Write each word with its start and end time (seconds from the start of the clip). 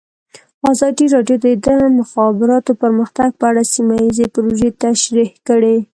ازادي 0.71 1.05
راډیو 1.15 1.37
د 1.43 1.45
د 1.65 1.67
مخابراتو 1.99 2.71
پرمختګ 2.81 3.29
په 3.39 3.45
اړه 3.49 3.63
سیمه 3.73 3.93
ییزې 4.01 4.25
پروژې 4.35 4.69
تشریح 4.83 5.31
کړې. 5.47 5.75